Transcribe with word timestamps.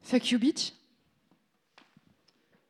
Fuck 0.00 0.30
you, 0.30 0.38
bitch. 0.38 0.72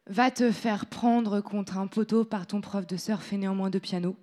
Va 0.07 0.31
te 0.31 0.51
faire 0.51 0.87
prendre 0.87 1.41
contre 1.41 1.79
un 1.79 1.87
poteau 1.87 2.25
par 2.25 2.47
ton 2.47 2.61
prof 2.61 2.87
de 2.87 2.97
surf 2.97 3.33
et 3.33 3.37
néanmoins 3.37 3.71
de 3.71 3.79
piano. 3.79 4.17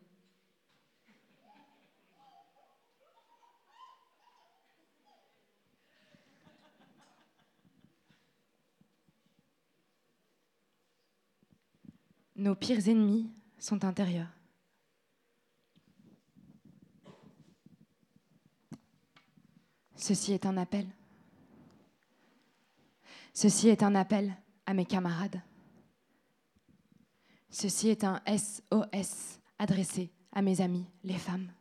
Nos 12.36 12.54
pires 12.54 12.88
ennemis 12.88 13.32
sont 13.58 13.84
intérieurs. 13.84 14.28
Ceci 19.96 20.34
est 20.34 20.46
un 20.46 20.58
appel. 20.58 20.86
Ceci 23.40 23.70
est 23.70 23.84
un 23.84 23.94
appel 23.94 24.36
à 24.66 24.74
mes 24.74 24.86
camarades. 24.86 25.40
Ceci 27.52 27.90
est 27.90 28.04
un 28.04 28.20
SOS 28.26 29.40
adressé 29.60 30.12
à 30.34 30.42
mes 30.42 30.60
amis, 30.60 30.88
les 31.04 31.20
femmes. 31.20 31.52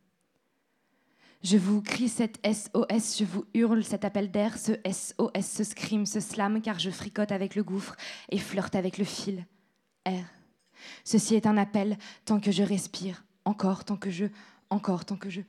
Je 1.43 1.59
vous 1.59 1.83
crie 1.83 2.09
cet 2.09 2.41
SOS, 2.47 3.19
je 3.19 3.25
vous 3.27 3.45
hurle 3.53 3.85
cet 3.85 4.07
appel 4.07 4.31
d'air, 4.31 4.57
ce 4.57 4.73
SOS, 4.91 5.45
ce 5.45 5.65
scream, 5.65 6.07
ce 6.07 6.19
slam, 6.19 6.63
car 6.63 6.79
je 6.79 6.89
fricote 6.89 7.31
avec 7.31 7.55
le 7.55 7.63
gouffre 7.63 7.95
et 8.31 8.39
flirte 8.39 8.75
avec 8.75 8.97
le 8.97 9.05
fil. 9.05 9.45
R. 10.07 10.25
Ceci 11.05 11.35
est 11.35 11.47
un 11.47 11.59
appel 11.59 11.99
tant 12.25 12.41
que 12.41 12.53
je 12.53 12.63
respire, 12.63 13.27
encore, 13.45 13.85
tant 13.85 13.99
que 13.99 14.11
je, 14.11 14.25
encore, 14.71 15.05
tant 15.05 15.17
que 15.17 15.29
je 15.29 15.43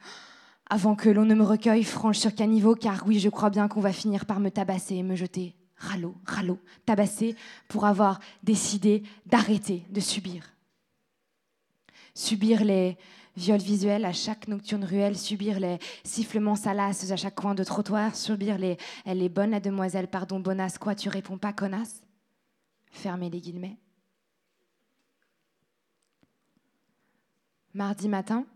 avant 0.70 0.98
que 0.98 1.08
l'on 1.08 1.24
ne 1.24 1.36
me 1.36 1.46
recueille 1.46 1.86
franche 1.86 2.18
sur 2.18 2.36
caniveau, 2.36 2.76
car 2.76 3.08
oui, 3.08 3.18
je 3.18 3.30
crois 3.30 3.50
bien 3.50 3.70
qu'on 3.70 3.80
va 3.80 3.94
finir 3.94 4.26
par 4.26 4.42
me 4.42 4.52
tabasser 4.52 4.96
et 4.96 5.04
me 5.04 5.16
jeter 5.16 5.56
rallot, 5.78 6.16
rallot, 6.26 6.60
tabasser 6.86 7.36
pour 7.68 7.86
avoir 7.86 8.20
décidé 8.44 9.04
d'arrêter 9.26 9.86
de 9.90 10.00
subir. 10.00 10.44
Subir 12.14 12.64
les 12.64 12.98
viols 13.36 13.62
visuels 13.62 14.06
à 14.06 14.14
chaque 14.14 14.48
nocturne 14.48 14.84
ruelle, 14.84 15.18
subir 15.18 15.60
les 15.60 15.78
sifflements 16.04 16.56
salaces 16.56 17.12
à 17.12 17.16
chaque 17.16 17.36
coin 17.36 17.54
de 17.54 17.64
trottoir, 17.64 18.16
subir 18.16 18.58
les 18.58 18.78
Elle 19.06 19.22
est 19.22 19.30
bonne 19.30 19.52
la 19.52 19.60
demoiselle, 19.60 20.08
pardon, 20.08 20.40
bonasse, 20.40 20.80
quoi, 20.80 20.96
tu 20.96 21.10
réponds 21.10 21.38
pas, 21.38 21.54
connasse? 21.54 22.02
Fermez 22.92 23.30
les 23.30 23.40
guillemets. 23.40 23.78
Mardi 27.74 28.10
matin, 28.10 28.48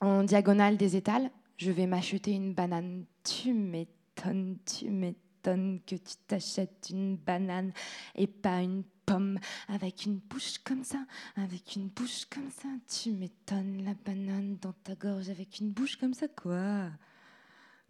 en 0.00 0.24
diagonale 0.24 0.76
des 0.76 0.96
étals, 0.96 1.30
je 1.58 1.70
vais 1.70 1.86
m'acheter 1.86 2.32
une 2.32 2.54
banane. 2.54 3.04
Tu 3.22 3.54
m'étonnes, 3.54 4.58
tu 4.66 4.90
m'étonnes 4.90 5.25
que 5.54 5.96
tu 5.96 6.16
t'achètes 6.26 6.88
une 6.90 7.16
banane 7.16 7.72
et 8.14 8.26
pas 8.26 8.60
une 8.60 8.82
pomme 9.06 9.38
avec 9.68 10.04
une 10.04 10.18
bouche 10.18 10.58
comme 10.64 10.84
ça, 10.84 10.98
avec 11.36 11.76
une 11.76 11.88
bouche 11.88 12.24
comme 12.26 12.50
ça. 12.50 12.68
Tu 12.88 13.12
m'étonnes 13.12 13.84
la 13.84 13.94
banane 13.94 14.56
dans 14.60 14.72
ta 14.72 14.94
gorge 14.94 15.30
avec 15.30 15.60
une 15.60 15.70
bouche 15.70 15.96
comme 15.96 16.14
ça, 16.14 16.26
quoi? 16.28 16.90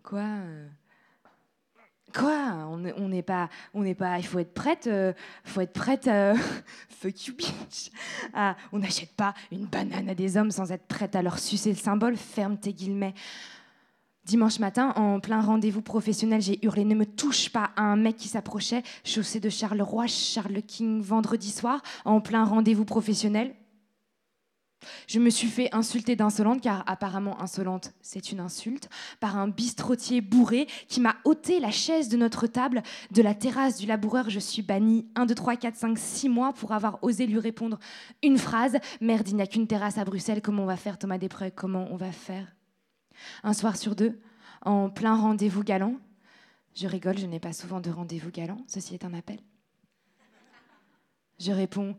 Quoi 0.03 0.21
euh, 0.21 0.69
Quoi? 2.15 2.69
On 2.69 3.09
n'est 3.09 3.23
pas, 3.23 3.49
on 3.75 3.83
n'est 3.83 3.95
pas. 3.95 4.19
Il 4.19 4.27
faut 4.27 4.39
être 4.39 4.55
prête. 4.55 4.87
Euh, 4.87 5.13
faut 5.45 5.61
être 5.61 5.73
prête. 5.73 6.07
Euh, 6.07 6.35
fuck 6.89 7.27
you 7.27 7.35
bitch. 7.35 7.91
Ah, 8.33 8.57
on 8.73 8.79
n'achète 8.79 9.15
pas 9.17 9.35
une 9.51 9.67
banane 9.67 10.09
à 10.09 10.15
des 10.15 10.37
hommes 10.37 10.51
sans 10.51 10.71
être 10.71 10.87
prête 10.87 11.17
à 11.17 11.23
leur 11.23 11.39
sucer 11.39 11.71
le 11.71 11.77
symbole. 11.77 12.17
Ferme 12.17 12.59
tes 12.59 12.73
guillemets. 12.73 13.15
Dimanche 14.27 14.59
matin, 14.59 14.93
en 14.97 15.21
plein 15.21 15.41
rendez-vous 15.41 15.83
professionnel, 15.83 16.43
j'ai 16.43 16.59
hurlé 16.65 16.85
Ne 16.85 16.97
me 16.97 17.07
touche 17.07 17.49
pas 17.49 17.71
à 17.77 17.83
un 17.83 17.95
mec 17.95 18.17
qui 18.17 18.27
s'approchait, 18.27 18.83
chaussée 19.05 19.39
de 19.39 19.49
Charleroi, 19.49 20.09
Charles 20.09 20.63
King, 20.67 21.01
vendredi 21.01 21.53
soir, 21.53 21.81
en 22.05 22.21
plein 22.21 22.45
rendez-vous 22.45 22.85
professionnel. 22.85 23.55
Je 25.07 25.21
me 25.21 25.31
suis 25.31 25.47
fait 25.47 25.73
insulter 25.73 26.17
d'insolente, 26.17 26.61
car 26.61 26.83
apparemment 26.89 27.41
insolente, 27.41 27.93
c'est 28.01 28.33
une 28.33 28.41
insulte, 28.41 28.89
par 29.21 29.39
un 29.39 29.47
bistrotier 29.47 30.21
bourré 30.21 30.67
qui 30.89 31.01
m'a 31.01 31.15
ôté 31.25 31.61
la 31.61 31.71
chaise 31.71 32.09
de 32.09 32.17
notre 32.17 32.49
table 32.49 32.83
de 33.13 33.23
la 33.23 33.33
terrasse 33.33 33.79
du 33.79 33.87
laboureur. 33.87 34.29
Je 34.29 34.41
suis 34.41 34.63
bannie 34.63 35.07
1, 35.15 35.27
2, 35.27 35.37
3, 35.37 35.55
4, 35.55 35.77
5, 35.77 35.97
6 35.97 36.29
mois 36.29 36.53
pour 36.53 36.73
avoir 36.73 36.99
osé 37.05 37.29
lui 37.29 37.39
répondre 37.39 37.79
une 38.25 38.39
phrase. 38.39 38.79
Merde, 39.01 39.29
il 39.29 39.37
n'y 39.37 39.43
a 39.43 39.47
qu'une 39.47 39.69
terrasse 39.69 39.99
à 39.99 40.05
Bruxelles, 40.05 40.43
comment 40.43 40.65
on 40.65 40.67
va 40.67 40.77
faire 40.77 40.99
Thomas 40.99 41.17
Després 41.17 41.53
Comment 41.53 41.87
on 41.93 41.97
va 41.97 42.11
faire? 42.11 42.56
Un 43.43 43.53
soir 43.53 43.77
sur 43.77 43.95
deux, 43.97 44.21
en 44.63 44.91
plein 44.91 45.17
rendez-vous 45.17 45.63
galant, 45.63 45.97
je 46.75 46.87
rigole, 46.87 47.19
je 47.19 47.27
n'ai 47.27 47.41
pas 47.41 47.53
souvent 47.53 47.81
de 47.81 47.91
rendez-vous 47.91 48.31
galant, 48.31 48.59
ceci 48.69 48.95
est 48.95 49.05
un 49.05 49.15
appel. 49.15 49.39
Je 51.39 51.53
réponds 51.53 51.97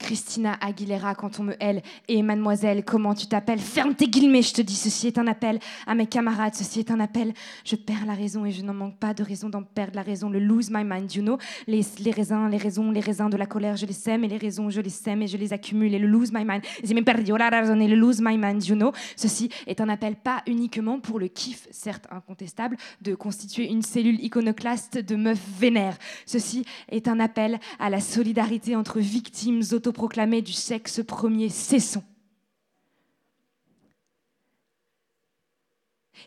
Christina 0.00 0.56
Aguilera 0.60 1.14
quand 1.14 1.38
on 1.38 1.44
me 1.44 1.62
hèle. 1.62 1.82
Et 2.08 2.22
mademoiselle, 2.22 2.84
comment 2.84 3.14
tu 3.14 3.26
t'appelles? 3.26 3.60
Ferme 3.60 3.94
tes 3.94 4.08
guillemets, 4.08 4.42
je 4.42 4.54
te 4.54 4.62
dis, 4.62 4.74
ceci 4.74 5.06
est 5.06 5.18
un 5.18 5.26
appel 5.26 5.60
à 5.86 5.94
mes 5.94 6.06
camarades, 6.06 6.54
ceci 6.54 6.80
est 6.80 6.90
un 6.90 6.98
appel. 6.98 7.32
Je 7.64 7.76
perds 7.76 8.06
la 8.06 8.14
raison 8.14 8.44
et 8.44 8.50
je 8.50 8.62
n'en 8.62 8.74
manque 8.74 8.98
pas 8.98 9.14
de 9.14 9.22
raison 9.22 9.48
d'en 9.48 9.62
perdre 9.62 9.94
la 9.94 10.02
raison. 10.02 10.30
Le 10.30 10.40
lose 10.40 10.70
my 10.70 10.82
mind, 10.84 11.14
you 11.14 11.22
know. 11.22 11.38
Les, 11.66 11.84
raisins, 12.10 12.48
les 12.50 12.56
raisons, 12.56 12.90
les 12.90 13.00
raisins 13.00 13.28
de 13.28 13.36
la 13.36 13.46
colère, 13.46 13.76
je 13.76 13.86
les 13.86 13.92
sème 13.92 14.24
et 14.24 14.28
les 14.28 14.38
raisons, 14.38 14.70
je 14.70 14.80
les 14.80 14.90
sème 14.90 15.22
et 15.22 15.28
je 15.28 15.36
les 15.36 15.52
accumule. 15.52 15.94
Et 15.94 15.98
le 15.98 16.08
lose 16.08 16.32
my 16.32 16.44
mind, 16.44 16.62
j'ai 16.82 16.94
même 16.94 17.04
perdu 17.04 17.32
la 17.38 17.50
raison 17.50 17.78
et 17.78 17.86
le 17.86 17.96
lose 17.96 18.20
my 18.20 18.36
mind, 18.38 18.64
you 18.64 18.74
know. 18.74 18.92
Ceci 19.16 19.50
est 19.66 19.80
un 19.80 19.88
appel 19.88 20.16
pas 20.16 20.42
uniquement 20.46 20.98
pour 20.98 21.18
le 21.18 21.28
kiff, 21.28 21.68
certes 21.70 22.06
incontestable, 22.10 22.76
de 23.02 23.14
constituer 23.14 23.70
une 23.70 23.82
cellule 23.82 24.22
iconoclaste 24.24 24.98
de 24.98 25.16
meufs 25.16 25.38
vénères. 25.58 25.98
Ceci 26.26 26.64
est 26.88 27.06
un 27.06 27.20
appel 27.20 27.60
à 27.78 27.90
la 27.90 28.00
solidarité 28.00 28.74
entre 28.76 28.98
victimes 28.98 29.60
auto 29.72 29.89
proclamer 29.92 30.42
du 30.42 30.52
sexe 30.52 31.00
premier, 31.06 31.48
cessons. 31.48 32.04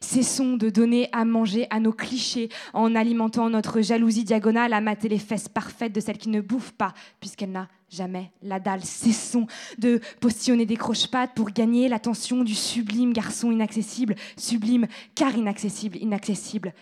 Cessons 0.02 0.58
de 0.58 0.70
donner 0.70 1.08
à 1.12 1.26
manger 1.26 1.68
à 1.70 1.80
nos 1.80 1.94
clichés 1.94 2.50
en 2.74 2.96
alimentant 2.96 3.50
notre 3.50 3.82
jalousie 3.82 4.24
diagonale 4.24 4.74
à 4.74 4.82
mater 4.82 5.08
les 5.08 5.20
fesses 5.20 5.50
parfaites 5.50 5.94
de 5.94 6.00
celle 6.00 6.18
qui 6.18 6.30
ne 6.30 6.42
bouffe 6.42 6.72
pas, 6.72 6.94
puisqu'elle 7.20 7.52
n'a 7.52 7.70
jamais 7.90 8.32
la 8.42 8.60
dalle. 8.60 8.84
Cessons 8.84 9.48
de 9.78 10.02
postillonner 10.20 10.66
des 10.66 10.78
croche-pattes 10.78 11.34
pour 11.36 11.52
gagner 11.52 11.88
l'attention 11.90 12.44
du 12.44 12.56
sublime 12.56 13.14
garçon 13.14 13.52
inaccessible, 13.52 14.16
sublime 14.38 14.88
car 15.16 15.36
inaccessible, 15.36 15.98
inaccessible. 15.98 16.74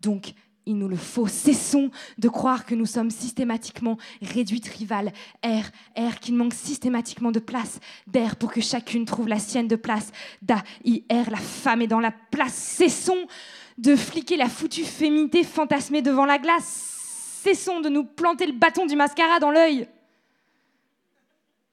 Donc, 0.00 0.32
il 0.66 0.76
nous 0.76 0.88
le 0.88 0.96
faut. 0.96 1.26
Cessons 1.26 1.90
de 2.18 2.28
croire 2.28 2.66
que 2.66 2.74
nous 2.74 2.86
sommes 2.86 3.10
systématiquement 3.10 3.98
réduites 4.22 4.68
rivales. 4.68 5.12
R, 5.44 5.64
R, 5.96 6.18
qu'il 6.20 6.36
manque 6.36 6.54
systématiquement 6.54 7.32
de 7.32 7.38
place. 7.38 7.80
D'air 8.06 8.36
pour 8.36 8.52
que 8.52 8.60
chacune 8.60 9.04
trouve 9.04 9.28
la 9.28 9.38
sienne 9.38 9.68
de 9.68 9.76
place. 9.76 10.12
Da, 10.42 10.62
I, 10.84 11.04
R, 11.10 11.30
la 11.30 11.38
femme 11.38 11.82
est 11.82 11.86
dans 11.86 12.00
la 12.00 12.12
place. 12.12 12.54
Cessons 12.54 13.26
de 13.78 13.96
fliquer 13.96 14.36
la 14.36 14.48
foutue 14.48 14.84
féminité 14.84 15.42
fantasmée 15.42 16.02
devant 16.02 16.26
la 16.26 16.38
glace. 16.38 16.96
Cessons 17.42 17.80
de 17.80 17.88
nous 17.88 18.04
planter 18.04 18.46
le 18.46 18.52
bâton 18.52 18.86
du 18.86 18.96
mascara 18.96 19.38
dans 19.38 19.50
l'œil. 19.50 19.88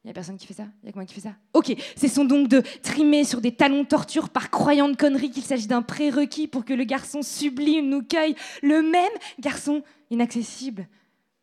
Il 0.08 0.12
n'y 0.12 0.14
a 0.14 0.14
personne 0.14 0.38
qui 0.38 0.48
fait 0.48 0.54
ça 0.54 0.68
Il 0.84 0.86
y 0.86 0.90
a 0.90 0.94
que 0.94 0.98
moi 0.98 1.04
qui 1.04 1.14
fait 1.14 1.20
ça 1.20 1.36
Ok, 1.54 1.76
cessons 1.98 2.24
donc 2.24 2.48
de 2.48 2.64
trimer 2.82 3.26
sur 3.26 3.42
des 3.42 3.54
talons 3.54 3.84
de 3.84 3.88
torture 3.88 4.30
par 4.30 4.50
croyant 4.50 4.88
de 4.88 4.96
conneries 4.96 5.32
qu'il 5.32 5.44
s'agit 5.44 5.68
d'un 5.68 5.82
prérequis 5.82 6.48
pour 6.48 6.64
que 6.64 6.74
le 6.74 6.86
garçon 6.86 7.22
sublime 7.22 7.90
nous 7.90 8.02
cueille. 8.02 8.34
Le 8.64 8.82
même 8.82 9.12
garçon 9.38 9.84
inaccessible, 10.10 10.88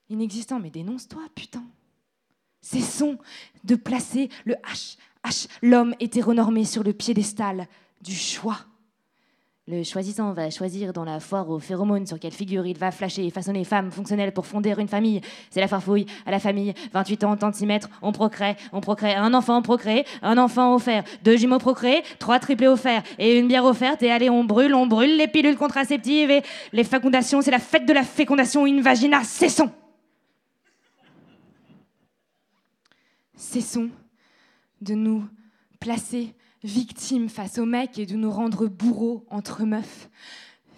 inexistant. 0.09 0.61
Mais 0.61 0.71
dénonce-toi, 0.71 1.21
putain. 1.35 1.63
Cessons 2.63 3.19
de 3.65 3.75
placer 3.75 4.31
le 4.47 4.55
H, 4.55 4.97
H, 5.27 5.47
l'homme 5.61 5.95
hétéronormé 6.01 6.65
sur 6.65 6.83
le 6.83 6.95
piédestal 6.95 7.69
du 8.01 8.15
choix. 8.15 8.61
Le 9.67 9.83
choisissant 9.83 10.35
va 10.35 10.51
choisir 10.51 10.93
dans 10.93 11.05
la 11.05 11.21
foire 11.21 11.49
aux 11.49 11.59
phéromones 11.59 12.07
sur 12.07 12.21
quelle 12.21 12.35
figure 12.35 12.67
il 12.67 12.77
va 12.77 12.91
flasher 12.91 13.27
et 13.27 13.31
façonner 13.31 13.65
femme 13.65 13.91
fonctionnelle 13.91 14.33
pour 14.33 14.45
fonder 14.45 14.75
une 14.77 14.89
famille. 14.89 15.23
C'est 15.49 15.61
la 15.61 15.69
farfouille 15.69 16.05
à 16.27 16.31
la 16.31 16.39
famille. 16.39 16.75
28 16.93 17.25
ans, 17.25 17.35
tantimètres, 17.35 17.89
on 18.03 18.13
procrée, 18.13 18.57
on 18.73 18.83
procrée. 18.83 19.15
Un 19.15 19.33
enfant 19.33 19.63
procrée, 19.63 20.05
un 20.21 20.37
enfant 20.37 20.75
offert. 20.75 21.03
Deux 21.23 21.39
jumeaux 21.39 21.57
procréés, 21.57 22.03
trois 22.19 22.39
triplés 22.41 22.67
offerts. 22.67 23.05
Et 23.19 23.39
une 23.39 23.49
bière 23.49 23.65
offerte. 23.65 24.03
Et 24.03 24.11
allez, 24.11 24.29
on 24.29 24.45
brûle, 24.45 24.75
on 24.75 24.87
brûle 24.87 25.17
les 25.17 25.29
pilules 25.29 25.57
contraceptives 25.57 26.31
et 26.31 26.43
les 26.75 26.85
fécondations. 26.85 27.41
C'est 27.41 27.51
la 27.51 27.59
fête 27.59 27.87
de 27.87 27.95
la 27.95 28.03
fécondation. 28.03 28.67
Une 28.67 28.83
vagina, 28.83 29.25
cessons. 29.25 29.73
Cessons 33.35 33.89
de 34.83 34.93
nous 34.93 35.25
placer 35.81 36.35
victimes 36.65 37.29
face 37.29 37.59
aux 37.59 37.67
mecs 37.67 37.99
et 37.99 38.07
de 38.07 38.17
nous 38.17 38.31
rendre 38.31 38.67
bourreaux 38.67 39.25
entre 39.31 39.65
meufs, 39.65 40.09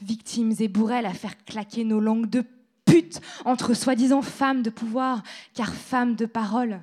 victimes 0.02 0.52
et 0.58 0.68
bourrelles 0.68 1.06
à 1.06 1.14
faire 1.14 1.42
claquer 1.44 1.84
nos 1.84 2.00
langues 2.00 2.28
de 2.28 2.44
pute 2.84 3.20
entre 3.44 3.72
soi-disant 3.72 4.20
femmes 4.20 4.62
de 4.62 4.70
pouvoir, 4.70 5.22
car 5.54 5.72
femmes 5.72 6.16
de 6.16 6.26
parole. 6.26 6.82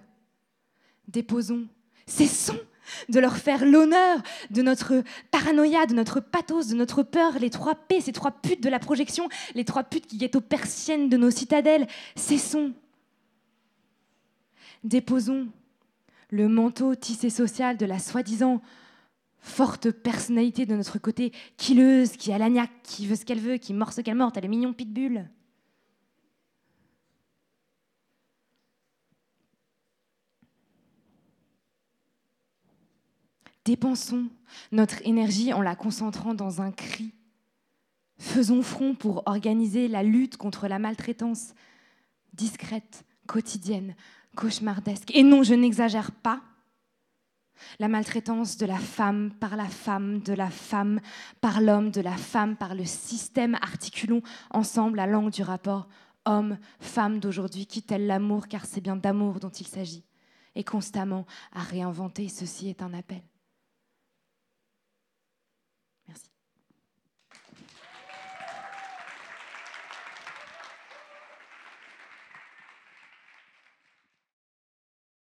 Déposons, 1.10 1.68
cessons 2.08 2.58
de 3.10 3.20
leur 3.20 3.38
faire 3.38 3.66
l'honneur 3.66 4.22
de 4.52 4.62
notre 4.62 5.04
paranoïa, 5.32 5.86
de 5.86 5.94
notre 5.94 6.20
pathos, 6.20 6.68
de 6.68 6.76
notre 6.76 7.04
peur, 7.04 7.40
les 7.40 7.50
trois 7.50 7.76
P, 7.76 8.02
ces 8.02 8.12
trois 8.12 8.32
putes 8.32 8.64
de 8.64 8.70
la 8.70 8.80
projection, 8.80 9.30
les 9.56 9.66
trois 9.66 9.84
putes 9.84 10.08
qui 10.08 10.18
guettent 10.18 10.36
aux 10.36 10.42
persiennes 10.42 11.10
de 11.10 11.18
nos 11.18 11.32
citadelles. 11.32 11.88
Cessons. 12.16 12.74
Déposons 14.84 15.48
le 16.30 16.48
manteau 16.48 16.96
tissé 16.96 17.30
social 17.30 17.78
de 17.78 17.86
la 17.86 18.00
soi-disant 18.00 18.62
forte 19.44 19.92
personnalité 19.92 20.66
de 20.66 20.76
notre 20.76 20.98
côté, 20.98 21.32
quilleuse, 21.58 22.14
qui 22.14 22.32
a 22.32 22.38
l'agnac, 22.38 22.72
qui 22.82 23.06
veut 23.06 23.16
ce 23.16 23.26
qu'elle 23.26 23.42
veut, 23.42 23.58
qui 23.58 23.74
mord 23.74 23.94
ce 23.94 24.02
qu'elle 24.02 24.16
mord, 24.16 24.32
elle 24.36 24.46
est 24.46 24.48
mignon 24.48 24.74
pitbull. 24.74 25.30
Dépensons 33.66 34.30
notre 34.72 35.06
énergie 35.06 35.54
en 35.54 35.62
la 35.62 35.76
concentrant 35.76 36.34
dans 36.34 36.62
un 36.62 36.72
cri. 36.72 37.14
Faisons 38.18 38.62
front 38.62 38.96
pour 38.96 39.24
organiser 39.26 39.88
la 39.88 40.04
lutte 40.04 40.38
contre 40.38 40.68
la 40.68 40.80
maltraitance 40.80 41.54
discrète, 42.34 43.04
quotidienne, 43.28 43.96
cauchemardesque. 44.36 45.12
Et 45.14 45.24
non, 45.24 45.44
je 45.44 45.54
n'exagère 45.54 46.12
pas. 46.12 46.42
La 47.80 47.88
maltraitance 47.88 48.58
de 48.58 48.66
la 48.66 48.78
femme 48.78 49.32
par 49.40 49.56
la 49.56 49.68
femme, 49.68 50.20
de 50.20 50.34
la 50.34 50.50
femme 50.50 51.00
par 51.42 51.62
l'homme, 51.62 51.92
de 51.92 52.02
la 52.02 52.18
femme 52.18 52.56
par 52.56 52.76
le 52.76 52.86
système. 52.86 53.56
Articulons 53.56 54.22
ensemble 54.52 54.98
la 54.98 55.08
langue 55.08 55.32
du 55.32 55.44
rapport 55.44 55.88
homme-femme 56.26 57.20
d'aujourd'hui. 57.20 57.66
Quitte-t-elle 57.66 58.08
l'amour, 58.08 58.48
car 58.48 58.66
c'est 58.66 58.82
bien 58.82 58.96
d'amour 58.96 59.40
dont 59.40 59.50
il 59.50 59.68
s'agit. 59.68 60.04
Et 60.56 60.64
constamment 60.64 61.26
à 61.52 61.62
réinventer, 61.62 62.30
ceci 62.30 62.70
est 62.70 62.82
un 62.82 62.94
appel. 62.94 63.22